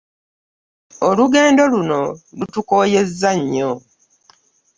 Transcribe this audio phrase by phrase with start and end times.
[1.07, 2.01] Olugendo luno
[2.37, 3.71] lutukooyezza nnyo.